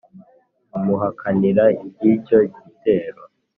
amuhakanira 0.75 1.63
iby'icyo 1.85 2.37
gitero, 2.63 3.21